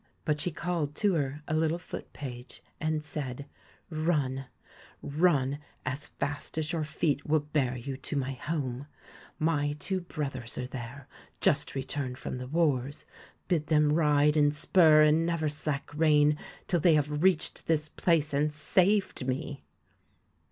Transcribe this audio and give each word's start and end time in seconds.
But 0.25 0.39
she 0.39 0.49
called 0.49 0.95
to 0.95 1.13
her 1.13 1.43
a 1.47 1.53
little 1.53 1.77
foot 1.77 2.11
page, 2.11 2.63
and 2.79 3.03
said:' 3.05 3.45
Run, 3.91 4.47
run, 5.03 5.59
as 5.85 6.07
fast 6.07 6.57
as 6.57 6.71
your 6.71 6.83
feet 6.83 7.23
will 7.27 7.41
bear 7.41 7.77
you 7.77 7.95
to 7.97 8.15
my 8.15 8.31
home. 8.31 8.87
My 9.37 9.73
two 9.73 9.97
163 9.97 9.97
BLUE 9.97 10.05
brothers 10.15 10.57
are 10.57 10.65
there, 10.67 11.07
just 11.39 11.75
returned 11.75 12.17
from 12.17 12.39
the 12.39 12.47
wars. 12.47 13.05
BEARD 13.47 13.47
Bid 13.47 13.67
them 13.67 13.93
ride 13.93 14.35
and 14.35 14.55
spur 14.55 15.03
and 15.03 15.23
never 15.23 15.47
slack 15.47 15.91
rein 15.93 16.35
till 16.67 16.79
they 16.79 16.95
have 16.95 17.21
reached 17.21 17.67
this 17.67 17.87
place 17.87 18.33
and 18.33 18.51
saved 18.51 19.27
me.' 19.27 19.63